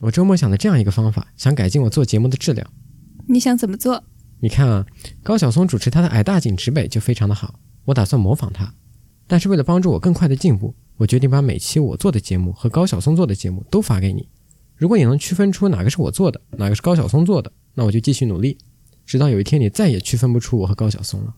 [0.00, 2.66] 我周末想了这样一个方法，想改进我做节目的质量。
[3.28, 4.04] 你想怎么做？
[4.40, 4.86] 你看啊，
[5.24, 8.72] 高晓松主持他的《矮大紧直北》就非常的好，我打算模仿他。
[9.26, 14.28] 但是为了帮助我更快的进步，我决定把每期我做的节目和高晓松做的节目都发给你。
[14.76, 18.56] 如果你能区分出哪个是我做的，哪个是高晓松做的，那我就继续努力，
[19.04, 21.34] 直到有一天你再也区分不出我和高晓松了。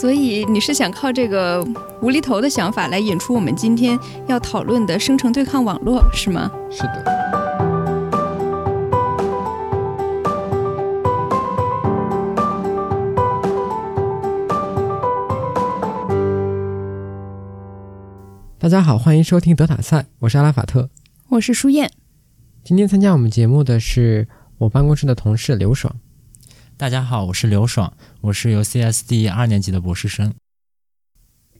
[0.00, 1.62] 所以你是想靠这个
[2.00, 6.50] 无厘头的想法来引出我们今天要讨论的生成对抗网络，是吗？
[6.70, 7.04] 是的。
[18.58, 20.88] 大家好，欢迎收听德塔赛，我是阿拉法特，
[21.28, 21.90] 我是舒燕。
[22.64, 25.94] 今天参加我们节目的是我办公室的同事刘爽。
[26.80, 30.32] 大家好，我是刘爽，我是由 CSD 二年级的博士生。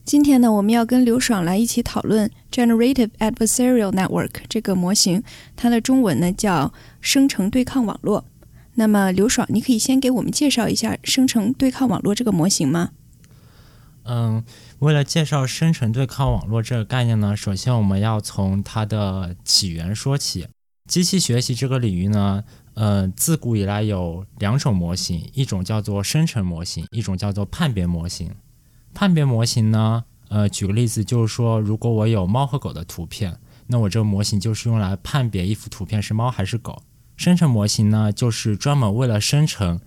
[0.03, 5.23] 今天呢，我们要跟刘爽来一起讨论 Generative Adversarial Network 这个模型，
[5.55, 8.25] 它的中文呢叫生成对抗网络。
[8.77, 12.93] 那么，刘爽，你可以先给我们介绍一下生成对抗网络这个模型吗？
[14.05, 14.43] 嗯，
[14.79, 20.49] 为了介绍生成对抗网络这个概念呢，首先我们要从它的起源说起。
[20.89, 22.43] 机器学习这个领域呢，
[22.81, 28.35] 呃，自古以来有两种模型，一种叫做生成模型，一种叫做判别模型。
[28.95, 36.81] 判别模型呢，呃，举个例子，就是说，如果我有猫和狗的图片，那我这个模型就是用来判别一幅图片是猫还是狗。
[37.19, 39.79] 生成模型呢，就是专门为了生成。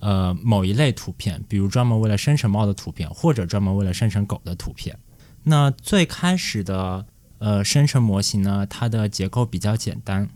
[0.00, 4.98] 呃，某一类图片，比如专门为了生成猫的图片，或者专门为了生成狗的图片。
[5.44, 7.06] 那最开始的
[7.38, 10.28] 呃生成模型呢，它的结构比较简单，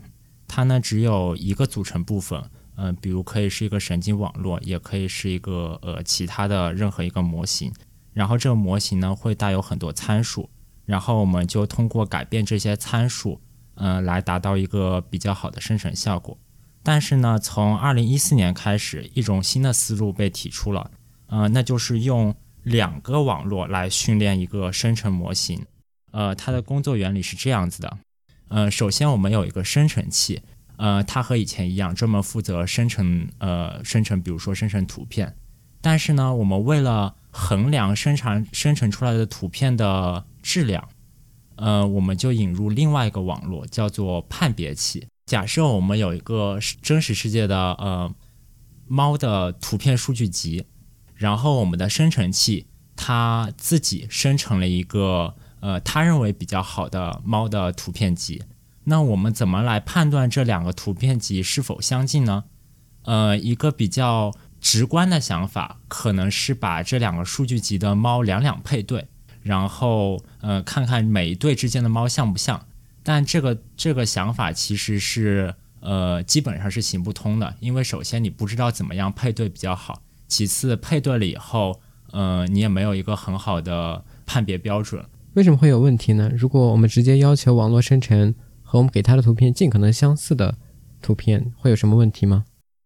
[0.47, 2.41] 它呢只有一个组成部分，
[2.75, 7.71] 嗯，比如可以是一个神经网络，也可以是一个呃其他的任何一个模型。
[8.13, 10.49] 然后这个模型呢会带有很多参数，
[10.85, 13.39] 然后我们就通过改变这些参数，
[13.75, 16.37] 嗯，来达到一个比较好的生成效果。
[16.81, 20.89] 但是呢，从二零一四年开始，一种新的思路被提出了，
[21.27, 22.33] 呃，那就是用
[22.63, 25.65] 两个网络来训练一个生成模型。
[26.11, 27.97] 呃，它的工作原理是这样子的，
[28.49, 30.41] 呃，首先我们有一个生成器，
[30.77, 35.35] 呃，它和以前一样，专门负责生成，呃，生成，比如说生成图片。
[35.81, 40.87] 但是呢，我们为了衡量生产生成出来的图片的质量，
[41.55, 45.07] 呃，我们就引入另外一个网络，叫做判别器。
[45.25, 48.13] 假设我们有一个真实世界的呃
[48.87, 50.65] 猫的图片数据集，
[51.13, 58.43] 然后我们的生成器它自己生成了一个呃他认为比较好的猫的图片集，
[58.85, 62.45] 那我们怎么来判断这两个图片集是否相近呢？
[63.03, 69.07] 呃，一个比较直观的想法可能是把这两个数据集的猫两两配对，
[69.41, 72.65] 然后呃看看每一对之间的猫像不像。
[73.03, 81.79] 但这个这个想法其实是呃基本上是行不通的，因为首先你不知道怎么样配对比较好，其次配对了以后，
[82.11, 85.05] 呃你也没有一个很好的判别标准。
[85.37, 86.31] 为什么会有问题呢？
[86.35, 88.33] 如果我们直接要求网络生成
[88.63, 90.57] 和我们给它的图片尽可能相似的
[90.99, 92.45] 图片，会有什么问题吗？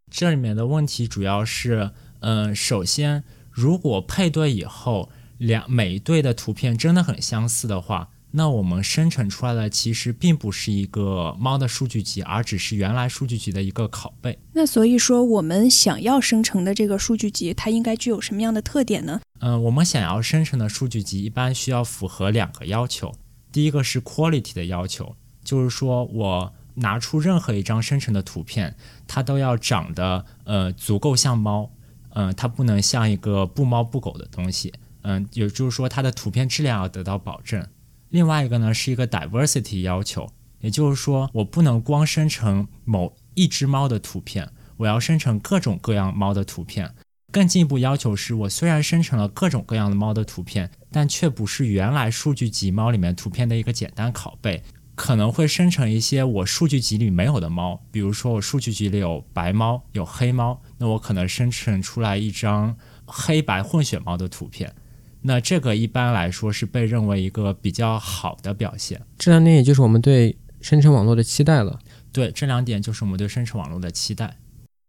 [0.09, 8.09] 这里面的问题主要是，嗯，首先如果配对以后两每一对的图片真的很相似的话。
[8.33, 14.39] 那我们生成出来的其实并不是一个猫的数据集，而只是原来数据集的一个拷贝。
[14.53, 19.19] 那所以说，我们想要生成的这个数据集，它应该具有什么样的特点呢？
[19.39, 23.13] 嗯，我们想要生成的数据集一般需要符合两个要求。
[23.51, 25.13] 第一个是 quality 的要求，
[25.43, 28.73] 就是说我拿出任何一张生成的图片，
[29.05, 31.69] 它都要长得呃足够像猫，
[32.13, 34.71] 嗯，它不能像一个不猫不狗的东西，
[35.01, 37.67] 嗯，也就是说它的图片质量要得到保证。
[38.11, 40.29] 另外一个呢是一个 diversity 要求，
[40.59, 46.93] 也就是说我不能光生成某一只猫的图片，我要生成各种各样猫的图片。
[47.31, 54.61] 更进一步要求是我虽然生成了各种各样的猫的图片，但却不是原来数据集猫里面图片的一个简单拷贝，
[54.95, 57.81] 可能会生成一些我数据集里没有的猫。
[57.89, 62.75] 比如说我数据集里有白猫，有黑猫，那我可能生成出来一张
[63.05, 64.75] 黑白混血猫的图片。
[65.23, 71.79] 那这个一般来说是被认为一个比较好的表现，这两点也就是我们对生成网络的期待了。
[72.11, 74.37] 对，这两点就是我们对生成网络的期待。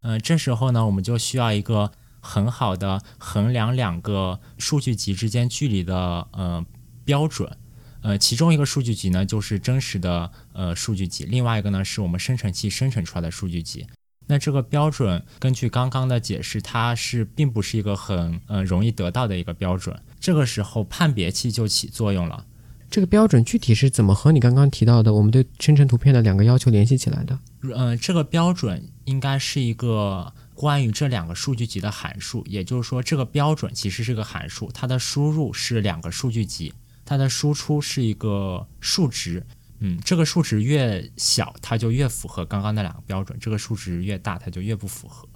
[0.02, 6.64] 嗯，这时候呢，我们就需要一个很好的衡量两个数据集之间距离的呃
[7.04, 7.56] 标准。
[8.00, 13.86] 呃，其中一个数据集呢就是真实的呃数据集，另外一个呢是我们生成器生成出来的数据集。
[14.26, 19.96] 那这个标准根据刚刚的解释，它是并不是一个很呃容易得到的一个标准。
[20.22, 22.46] 这个时候判别器就起作用了。
[22.88, 27.38] 这个标准具体是怎么和你刚刚提到的我们对生成图片的两个要求联系起来的？
[27.74, 36.72] 呃，这个标准应该是一个关于这两个数据集的函数，也就是说，这个标准其实是个函数，它的输入是两个数据集，
[37.04, 39.44] 它的输出是一个数值。
[39.80, 45.26] 嗯，这个数值越小，它就越符合刚刚那两个标准；这个数值越大，它就越不符合。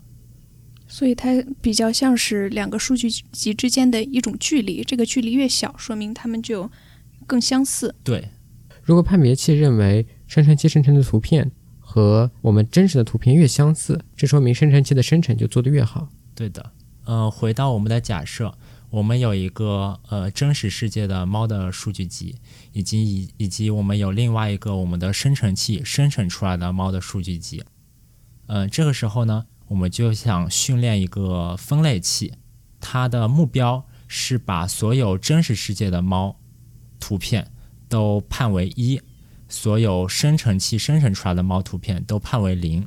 [0.86, 6.70] 所以它比较像是两个数据集之间的一种距离，这个距离越小，说明它们就
[7.26, 7.94] 更相似。
[8.04, 8.28] 对，
[8.82, 16.08] 如果判别器认为生成器生成的图片和我们真实的图片越相似，这说明生成器的生成就做得越好。
[16.34, 16.72] 对的。
[17.04, 18.56] 呃，回到我们的假设。
[18.88, 22.36] 我们有一个呃真实世界的猫的数据集，
[22.72, 27.64] 以及以以及我们有另外一个我们的生成器生成出来的猫的数据集。
[28.46, 32.34] 嗯，这个时候呢，我们就想训练一个分类器，
[32.80, 36.36] 它的目标是把所有真实世界的猫
[36.98, 37.50] 图片
[37.88, 39.00] 都判为一，
[39.48, 42.86] 所有生成器生成出来的猫图片都判为零。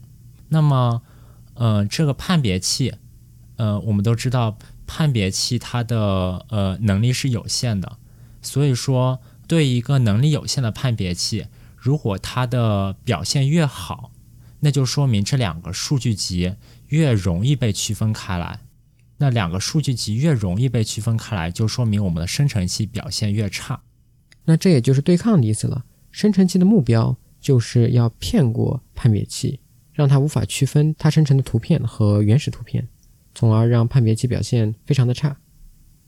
[0.49, 1.01] 那么，
[1.53, 2.95] 呃，这个判别器，
[3.57, 4.57] 呃，我们都知道。
[4.91, 7.99] 判别器它的呃能力是有限的，
[8.41, 11.45] 所以说对一个能力有限的判别器，
[11.77, 14.09] 如果它的表现越好，
[14.59, 16.55] 那就说明这两个数据集
[16.87, 18.59] 越容易被区分开来。
[19.17, 23.81] 那两个数据集越容易被区分开来，就说明我们的生成器表现越差。
[24.45, 25.83] 那这也就是对抗的意思了。
[26.11, 29.59] 生成器的目标就是要骗过判别器，
[29.93, 32.87] 让它无法区分它生成的图片和原始图片。
[33.35, 35.37] 从而让判别器表现非常的差。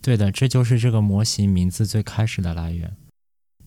[0.02, 2.98] 对的，这就是这个模型名字最开始的来源。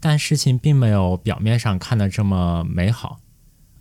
[0.00, 3.20] 但事情并没有表面上看的这么美好。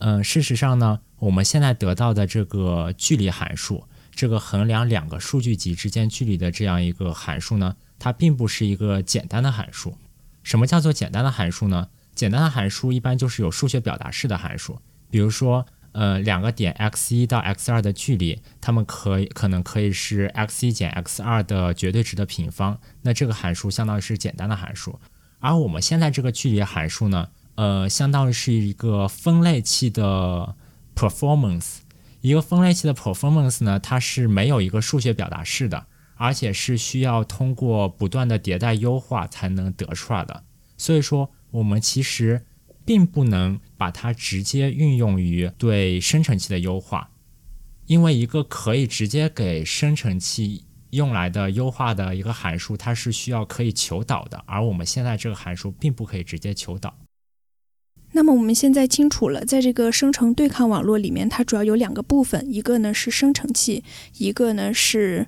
[0.05, 9.97] 嗯，事实上呢，我们现在得到的这个距离函数，这个衡量两个数据集之间距离的这样一个函数呢，它并不是一个简单的函数。
[10.43, 11.87] 什么叫做简单的函数呢？
[12.13, 14.79] 简单的函数一般就是有数学表达式的函数，
[15.09, 15.65] 比如说。
[15.93, 22.79] 呃，两个点 x 一到 x 二的距离，它们可以可能可以是 x 一减 x 二的绝对值的平方。
[23.03, 24.99] 那这个函数相当于是简单的函数。
[25.37, 30.55] 而我们现在这个距离函数呢，呃，相当于是一个分类器的
[30.95, 31.77] performance。
[32.21, 40.43] 一个分类器的 performance 呢，它是没有一个数学表达式的，而且是需要通过不断的迭代优化才能得出来的。
[40.77, 42.45] 所以说，我们其实。
[42.85, 47.11] 并不能把它直接运用于对生成器的优化，
[47.85, 56.93] 因为一个可以直接给生成器用来的优化的一个函数，它是需要可以求导的，而我们现在这个函数并不可以直接求导。
[58.15, 63.83] 那么我们现在清楚了，在这个生成对抗网络里面，它主要有两个部分，一个呢是生成器，
[64.17, 65.27] 一个呢是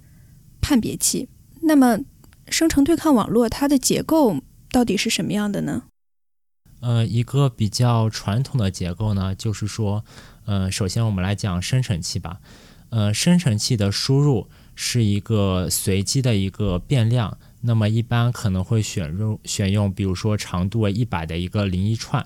[0.62, 1.28] 判别器。
[1.64, 2.00] 那么
[2.48, 4.38] 生成对抗网络它的结构
[4.70, 5.84] 到底是什么样的呢？
[6.82, 10.06] 呃，一个比较传统的结构呢，就是说，
[10.46, 12.40] 呃，首先我们来讲生成器吧。
[12.92, 22.24] 呃，生成器的输入是一个随机的一个变量，那么一般可能会选用选用，比如说长度为一百的一个零一串。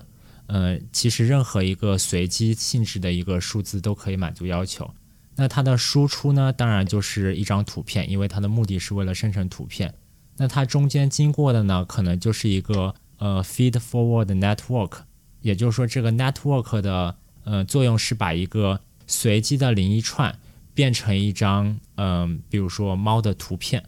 [0.49, 4.93] 呃，其实任何一个随机性质的一个数字都可以满足要求。
[5.35, 9.93] 那它的输出呢，当然就是一张图片，因为它的目的是为了生成图片。
[10.37, 12.93] 那它中间经过的呢，可能就是一个。
[13.21, 14.99] 呃，feed forward network，
[15.41, 20.39] 也就是说，这个 network 的呃作用是把一个随机的零一串
[20.73, 23.83] 变成一张嗯，比如说猫的图片。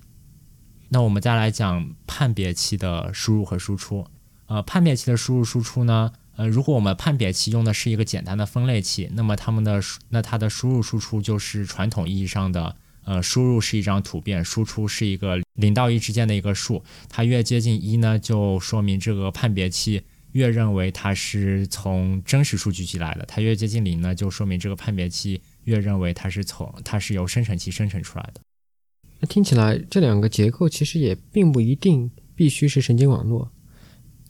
[0.90, 4.06] 那我们再来讲判别器的输入和输出。
[4.48, 12.76] 呃，判别器的输入输出呢，呃，如果我们判别器用的是一个简单的分类器，那么它们的那它的输入输出就是传统意义上的。
[13.04, 28.42] 呃，输入是一张图片，输出是一个零到一之间的一个数，它越接近一呢，就说明这个判别器越认为它是从真实数据集来的；它越接近零呢，就说明这个判别器越认为它是从它是由生成器生成出来的。
[29.20, 33.52] 那听起来这两个结构其实也并不一定必须是神经网络。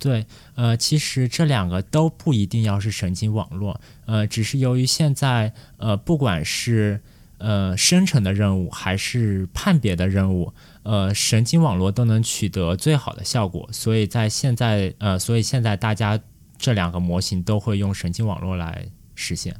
[0.01, 6.99] 对，呃，其实这两个都不一定要是神经网络，呃，只是由于现在，呃，不管是
[7.37, 13.69] 呃，生成的任务还是判别的任务，呃，神经网络都能取得最好的效果。
[13.71, 16.19] 所以在现在，呃，所以现在大家
[16.57, 19.55] 这两个模型都会用神经网络来实现。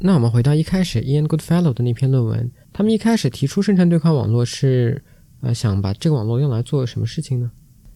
[0.00, 5.02] 那我们回到一开始，Ian Goodfellow 的那篇论文，他们一开始提出生成对抗网络是，
[5.40, 7.50] 呃，想把这个网络用来做什么事情呢？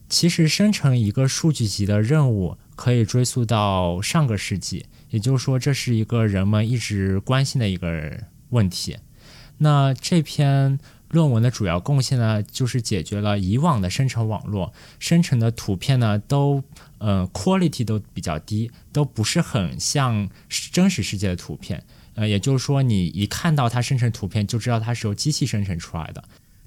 [0.09, 8.21] 其实生成一个数据集的任务可以追溯到上个世纪，也就是说，这是一个人们一直关心的一个
[8.51, 8.99] 问题。
[9.59, 16.63] 那这篇论文的主要贡献呢，就是解决了以往的生成网络生成的图片呢，都
[16.99, 21.83] 呃 quality 都比较低，都不是很像真实世界的图片。
[22.15, 26.23] 呃，也就是说，你一看到它生成图片，就知道它是由机器生成出来的。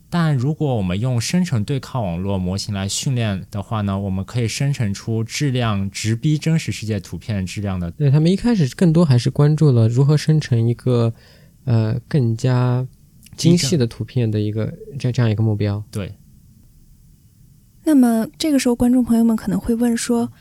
[0.09, 7.91] 但如果我们用生成对抗网络模型来训练的话呢，我们可以生成出质量直逼真实世界图片质量的。
[7.91, 11.13] 对他们一开始更多还是关注了如何生成一个
[11.65, 12.87] 呃更加
[13.37, 15.83] 精细的图片的一个这这样一个目标。
[15.91, 16.15] 对。
[17.83, 20.31] 那么这个时候，观众朋友们可能会问说，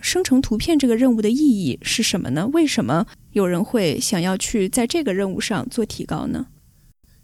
[0.00, 2.46] 生成图片这个任务的意义是什么呢？
[2.48, 6.46] 为什么有人会想要去在这个任务上做提高呢？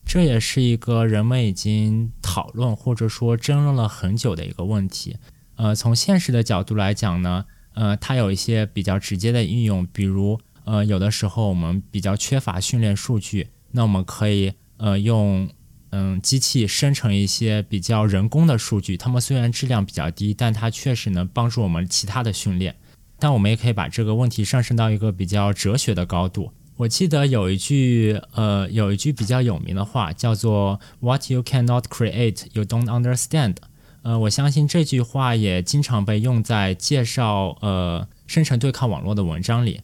[0.07, 5.17] 这也是一个人们已经讨论或者说争论了很久的一个问题。
[5.57, 7.45] 呃，从现实的角度来讲呢，
[7.75, 15.51] 呃，它有一些比较直接的应用，比如，呃，有的时候我们比较缺乏训练数据，那我们可以，呃，用，
[15.91, 22.77] 嗯，机器生成一些比较人工的数据，它们虽然质量比较低，但它确实能帮助我们其他的训练。
[23.19, 26.53] 但我们也可以把这个问题上升到一个比较哲学的高度。
[26.77, 33.57] 我记得有一句，呃，有一句比较有名的话，叫做 “What you cannot create, you don't understand”。
[34.03, 39.81] 呃，我相信这句话也经常被用在介绍呃生成对抗网络的文章里。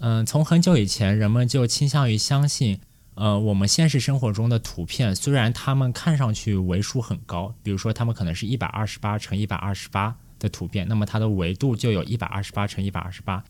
[0.00, 2.78] 嗯，从很久以前，人们就倾向于相信，
[3.14, 13.42] 呃，我们现实生活中的图片，虽然它们看上去维数很高，比如说它们可能是一百二十八乘一百二十八的图片，那么它的维度就有一百二十八乘一百二十八。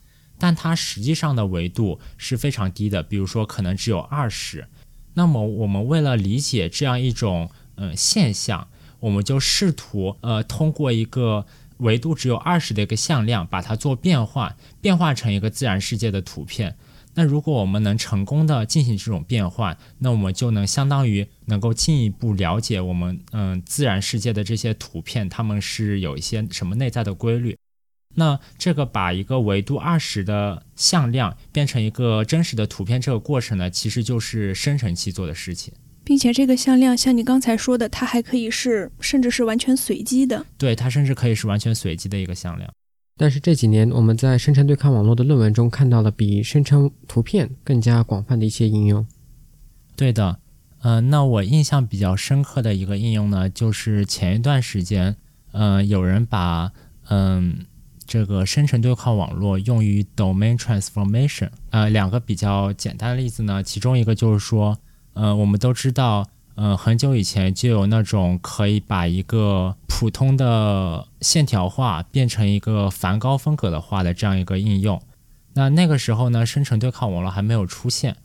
[0.45, 4.69] 但它实际上的维度是非常低的，比如说可能只有二十。
[5.15, 8.69] 那么我们为了理解这样一种嗯现象，
[9.01, 11.47] 我们就试图呃通过一个
[11.79, 16.77] 维度只有二十的一个向量，把它做变换，变化成一个自然世界的图片。
[17.15, 27.57] 那如果我们能成功的进行这种变换，那我们就能相当于能够进一步了解我们嗯自然世界的这些图片，它们是有一些什么内在的规律。
[28.17, 40.47] 那这个把一个维度二十的向量变成一个真实的图片，这个过程呢，其实就是生成器做的事情，并且这个向量像你刚才说的，它还可以是甚至是完全随机的。
[40.57, 42.71] 对，它甚至可以是完全随机的一个向量。
[43.17, 49.07] 但是这几年我们在生成对抗网络的论文中看到了比生成图片更加广泛的一些应用。
[49.97, 50.39] 对的，
[50.83, 55.17] 嗯，那我印象比较深刻的一个应用呢，就是前一段时间，
[55.53, 56.71] 嗯，有人把，
[57.09, 57.67] 嗯。
[58.07, 64.79] 这个生成对抗网络用于 domain transformation，呃，两个比较简单的例子呢，其中一个就是说，
[65.15, 75.01] 呃，我们都知道，呃，很久以前就有那种可以把一个普通的线条画变成一个梵高风格的画的这样一个应用。
[75.55, 78.17] 那那个时候呢，生成对抗网络还没有出现。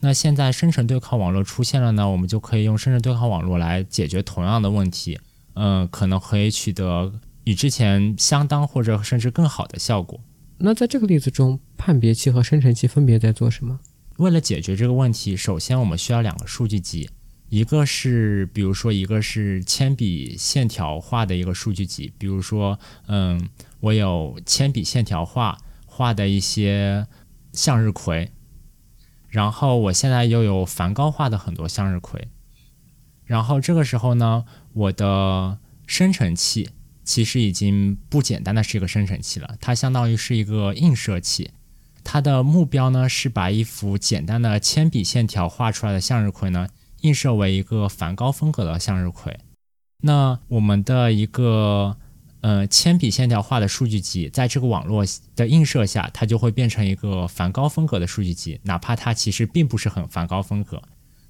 [0.00, 5.18] 那现在生成对抗网络出现了呢，我们就可以用生成对抗网络来解决同样的问题，
[5.54, 7.12] 嗯，可能可以取得。
[7.46, 10.20] 与之前相当或者甚至更好的效果。
[10.58, 13.78] 那在这个例子中，判别器和生成器分别在做什么？
[14.16, 17.08] 为了解决这个问题，首先我们需要两个数据集，
[17.48, 23.48] 一个是比如说一个是铅笔线条画的一个数据集，比如说，嗯，
[23.78, 27.06] 我有铅笔线条画画的一些
[27.52, 28.32] 向日葵，
[29.28, 32.26] 然后我现在又有梵高画的很多向日葵，
[33.24, 36.70] 然后这个时候呢，我的生成器。
[37.06, 41.52] 其实已经不简单的是一个生成器了，它相当于是一个映射器。
[42.04, 46.68] 它的目标呢是把一幅简单的铅笔线条画出来的向日葵呢
[47.00, 49.38] 映射为一个梵高风格的向日葵。
[50.02, 51.96] 那我们的一个
[52.42, 60.82] 呃铅笔线条画的数据集，在这个网络的映射下，它就会变成一个梵高风格的数据集，哪怕它其实并不是很梵高风格。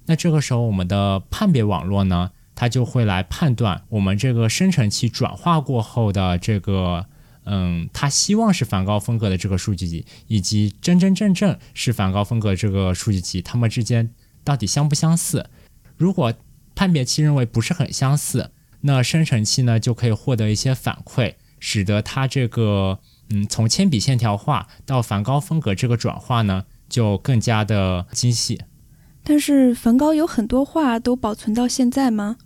[0.05, 2.31] 那这个时候，我们的判别网络呢？
[2.57, 7.05] 它就会来判断我们这个生成器转化过后的这个，
[7.45, 14.09] 嗯，它希望是梵高风格的这个数据集，以及真真正正是梵高风格这个数据集，它们之间
[14.43, 15.45] 到底相不相似？
[15.97, 16.33] 如果
[16.73, 18.49] 判别器认为不是很相似，
[18.81, 22.97] 那生成器呢就可以获得一些反馈，使得它这个，
[23.29, 28.59] 嗯，从铅笔线条画到梵高风格这个转化呢就更加的精细。
[29.23, 32.37] 但是梵高有很多画都保存到现在吗？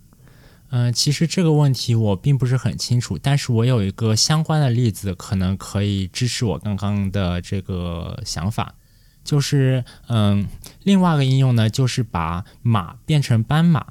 [0.74, 8.74] 嗯，其实这个问题我并不是很清楚，但是我有一个相关的例子，可能可以支持我刚刚的这个想法，
[9.22, 10.48] 就是嗯，
[10.82, 13.84] 另外一个应用呢，就是把马变成斑马。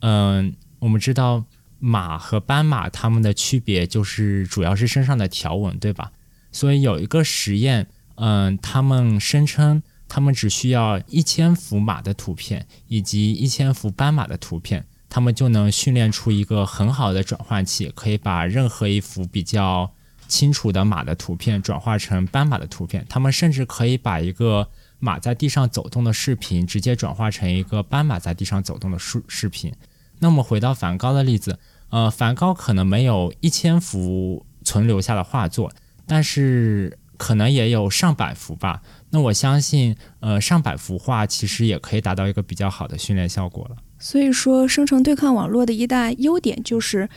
[0.00, 1.44] 嗯，我们知道
[1.78, 6.12] 马和斑马它们的区别就是主要是身上的条纹，对吧？
[6.50, 14.86] 所以有一个实验，嗯，他们声称他们只需要一千幅马的图片以及一千幅斑马的图片。
[15.08, 19.90] 他们就能训练出一个很好的转换器，可以把任何一幅比较
[20.28, 23.06] 清楚的马的图片转化成斑马的图片。
[23.08, 29.72] 他们甚至可以把一个马在地上走动的视频直接转化成一个斑马在地上走动的视视频。
[30.18, 31.58] 那么回到梵高的例子，
[31.90, 35.70] 呃，梵高可能没有一千幅存留下的画作，
[36.06, 38.82] 但是可能也有上百幅吧。
[39.10, 43.76] 那我相信，呃，上百幅画其实也可以达到一个比较好的训练效果了。
[43.98, 47.08] 所以说，生成对抗网络的一大优点就是，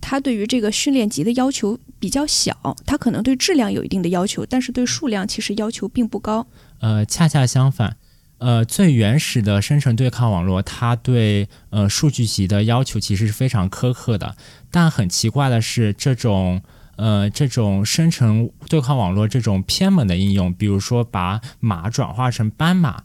[0.00, 6.46] 它对于这个训练集的要求比较小，它可能对质量有一定的要求，但是对数量其实要求并不高。
[6.80, 7.96] 呃，恰恰相反。
[8.38, 14.36] 呃，最原始的生成对抗网络，它对呃数据集的要求其实是非常苛刻的。
[14.70, 16.60] 但很奇怪的是，这种
[16.96, 23.04] 呃这种生成对抗网络这种偏门的应用，比如说把马转化成斑马，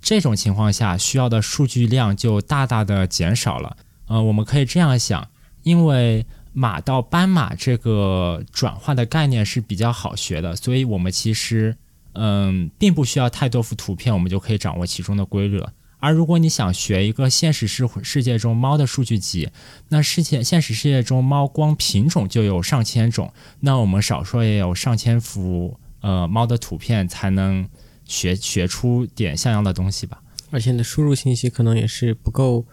[0.00, 3.76] 这种情况下需要的数据量就大大的减少了。
[4.06, 5.28] 呃，我们可以这样想，
[5.62, 11.76] 因为马到斑马这个转化的概念是比较好学的，所以我们其实。
[12.20, 15.72] 嗯，并不需要太多幅图片，我们就可以掌握其中的规律了。
[16.00, 19.50] 而如果你想学一个现实世世界中猫的数据集，
[19.90, 27.68] 那世界现实世界中猫光品种就有上千种，那我们少说也有上千幅呃猫的图片才能
[28.08, 30.20] 学学出点像样的东西吧。
[30.50, 32.66] 而且的输入信息可能也是不够，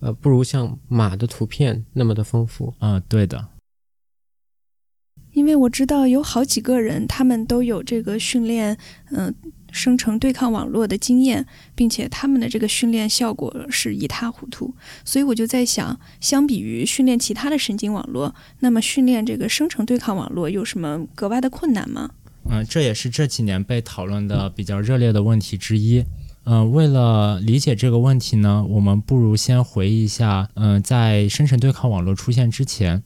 [0.00, 2.74] 呃，不如像马的图片那么的丰富。
[2.80, 3.48] 嗯，对的。
[5.32, 8.76] 因为我知道有好几个人，他们都有这个训练，
[9.12, 9.32] 嗯，
[9.70, 14.74] 生成对抗网络的经验，并且他们的这个训练效果是一塌糊涂。
[15.04, 22.10] 所以我就在想，相比于训练其他的神经网络，那么训练这个生成对抗网络有什么格外的困难吗？
[22.50, 26.04] 嗯，这也是这几年被讨论的比较热烈的问题之一。
[26.44, 33.02] 嗯，为了理解这个问题呢，我们不如先回忆一下，嗯，在生成对抗网络出现之前。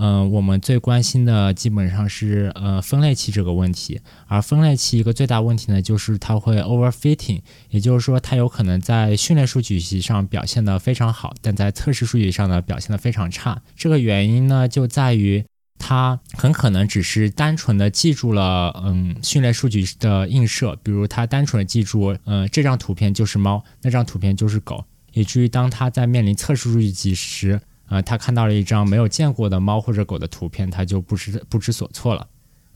[0.00, 7.40] 嗯，我们最关心的基本上是呃分类器这个问题，而分类器一个最大问题呢，就是它会 overfitting，
[7.70, 13.60] 也就是说它有可能在训练数据集上表现的非常好，但在测试数据上呢表现的非常差。
[13.74, 15.44] 这个原因呢就在于
[15.78, 27.60] 它很可能只是单纯的记住了嗯训练数据的映射，比如它单纯的记住嗯这张图片就是猫，那张图片就是狗，以至于当它在面临测试数据集时。
[27.90, 32.26] 呃，他看到了一张没有见过的猫或者狗的图片，他就不知不知所措了。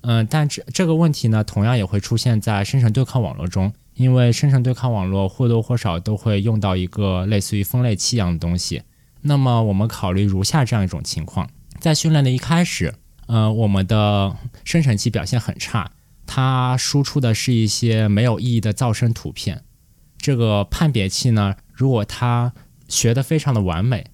[0.01, 8.85] 嗯，但这这个问题呢，同样也会出现在生成对抗网络中，因为生成对抗网络或多或少都会用到一个类似于分类器一样的东西。
[9.21, 11.51] 那么，我们考虑如下这样一种情况：
[11.83, 12.95] 在训练的一开始，
[13.27, 15.91] 呃，我们的生成器表现很差，
[16.27, 19.65] 它输出的是一些没有意义的噪声图片。
[20.17, 22.55] 这个判别器呢，如果它
[22.87, 24.07] 学的非常的完美。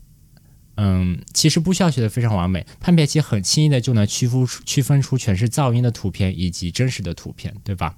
[0.76, 7.96] 嗯，其实不需要学的非常完美，判别器很轻易的就能区分出区分出全是噪音的图片以及真实的图片，对吧？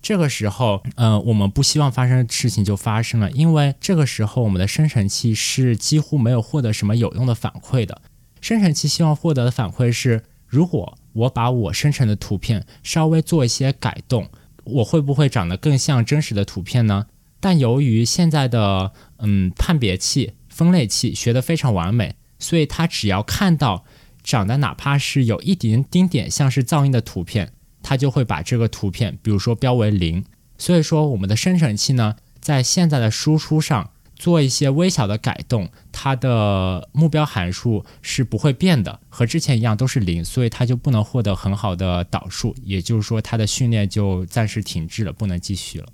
[0.00, 8.02] 这个时候，嗯，我们不希望发生的事情就发生了，因为这个时候我们的生成器是几乎没有获得什么有用的反馈的。
[8.42, 14.28] 生成器希望获得的反馈是，如果我把我生成的图片稍微做一些改动，
[14.64, 17.06] 我会不会长得更像真实的图片呢？
[17.40, 22.16] 但由于现在的嗯判别器、分类器学得非常完美。
[22.38, 23.84] 所以它只要看到
[24.24, 27.52] 长得哪怕是有一点丁点像是噪音的图片，
[27.84, 30.24] 它就会把这个图片，比如说标为零。
[30.58, 33.90] 所以说，我们的生成器呢，在现在的输出上
[34.22, 45.88] 做一些微小的改动，它的目标函数是不会变的，和之前一样都是零，所以它就不能获得很好的导数，也就是说，它的训练就暂时停滞了，不能继续了。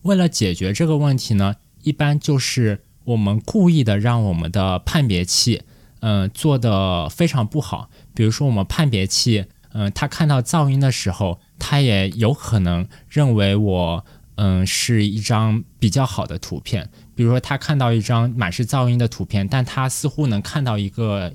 [0.00, 5.60] 为了解决这个问题呢，一般就是我们故意的让我们的判别器。
[6.00, 7.90] 嗯，做的非常不好。
[8.14, 9.44] 比如说，我们判别器，
[9.74, 14.04] 嗯，它看到噪音的时候，它也有可能认为我，
[14.42, 16.88] 嗯，是一张比较好的图片。
[17.14, 21.30] 比如说，他看到一张满是噪音的图片，但他似乎能看到一个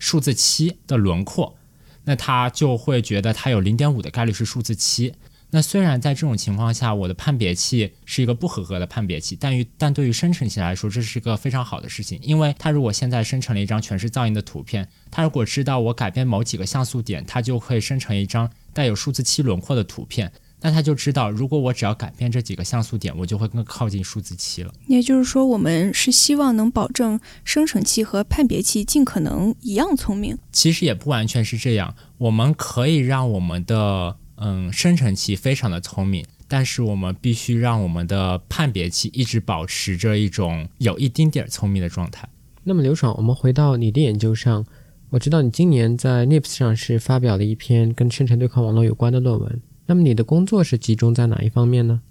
[0.00, 1.56] 数字七的轮廓，
[2.02, 5.14] 那他就会觉得它有零点五的概率是数字七。
[5.50, 24.72] 那虽然在这种情况下，我的判别器是一个不合格的判别器，但于但对于生成器来说，这是一个非常好的事情，因为它如果现在生成了一张全是噪音的图片，它如果知道我改变某几个像素点，它就会生成一张带有数字七轮廓的图片，那他就知道，如果我只要改变这几个像素点，我就会更靠近数字七了。
[24.86, 30.36] 也就是说，我们是希望能保证生成器和判别器尽可能一样聪明。
[30.52, 34.16] 其实也不完全是这样，我们可以让我们的。
[34.40, 42.28] 嗯，生成器非常的聪明，但是我们必须让我们的判别器一直保持着一种有一丁点儿聪明的状态。
[42.62, 44.64] 那么刘爽，我们回到你的研究上，
[45.10, 49.60] 我知道你今年在 NIPS 上是发表了一篇跟生成对抗网络有关的论文。
[49.88, 52.02] 那么你的工作是集中在哪一方面呢？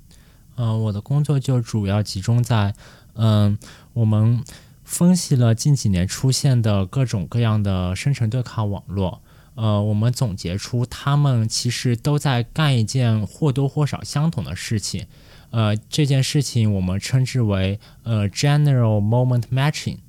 [0.56, 2.74] 嗯，我的工作就主要集中在，
[3.14, 3.56] 嗯，
[3.94, 4.44] 我们
[4.84, 9.22] 分析了近几年出现的各种各样的生成对抗网络，
[9.54, 15.06] 呃，我们总结出他们其实都在干一件或多或少相同的事情，
[15.52, 20.00] 呃，这件事情我们称之为呃 general moment matching，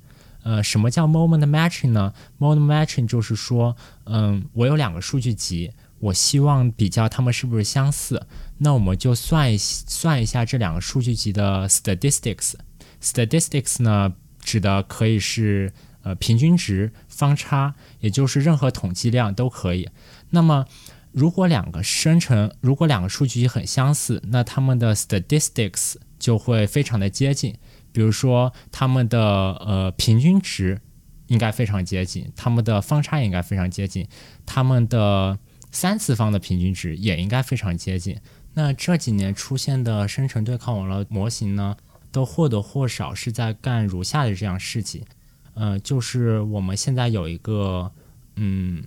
[0.41, 5.71] 呃，什么叫 moment matching 呢？moment matching 就是说，嗯，我有两个数据集。
[5.99, 8.25] 我希望比较它们是不是相似，
[8.59, 12.53] 那我们就算一算一下这两个数据集的 statistics。
[13.01, 15.71] statistics 呢，指的可以是
[16.03, 19.89] 呃平均值、方差，也就是任何统计量都可以。
[20.31, 20.65] 那么
[21.11, 27.55] 如果两个生成，如果两个数据集很相似，那它们的 statistics 就会非常的接近。
[27.91, 30.79] 比如说它们的呃平均值
[31.27, 34.07] 应该非常接近，它们的方差应该非常接近，
[34.45, 35.39] 它们的
[35.71, 38.19] 三次方的平均值也应该非常接近。
[38.53, 41.77] 那这几年出现的生成对抗网络模型呢，
[42.11, 45.05] 都或多或少是在干如下的这样事情。
[45.53, 47.91] 呃，就是我们现在有一个
[48.35, 48.83] 嗯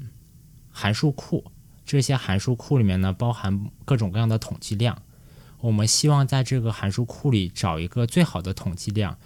[0.70, 1.44] 函数库，
[1.84, 5.00] 这些函数库里面呢包含各种各样的统计量。
[5.60, 9.16] 我们希望在这个函数库里找一个最好的统计量，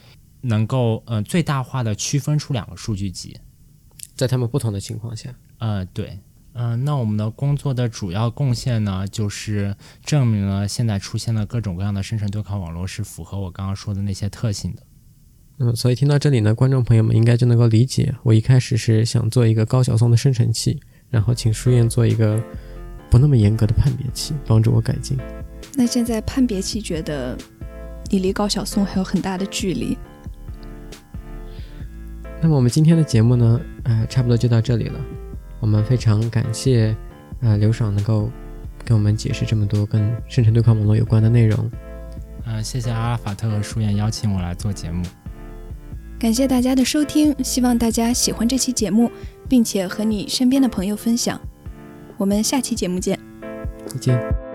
[0.42, 3.38] 能够呃最大化的区分出两个数据集，
[4.14, 5.34] 在它们不同的情况下。
[5.58, 6.18] 呃，对。
[6.58, 14.82] 嗯，那我们的工作的主要贡献呢，就是证明了现在出现的各种各样的生成对抗网络是符合我刚刚说的那些特性的。
[15.58, 22.42] 嗯，所以听到这里呢，观众朋友们应该就能够理解，我一开始是想做一个高晓松的生成器，然后请书院做一个
[23.10, 25.18] 不那么严格的判别器，帮助我改进。
[25.74, 27.36] 那现在判别器觉得
[28.10, 29.96] 你离高晓松还有很大的距离。
[32.40, 34.98] 那么我们今天的节目呢，呃，差不多就到这里了。
[35.60, 36.94] 我们非常感谢，
[37.40, 38.30] 呃，刘爽能够
[38.84, 41.70] 给我们解释这么多跟生成对抗网络有关的内容。
[42.44, 45.02] 嗯，谢谢阿尔法特和舒燕邀请我来做节目。
[46.18, 49.10] 感谢大家的收听，希望大家喜欢这期节目，
[49.48, 51.40] 并且和你身边的朋友分享。
[52.16, 53.18] 我们下期节目见。
[53.86, 54.45] 再见。